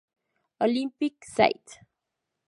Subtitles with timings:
[0.59, 1.85] Olympic Site".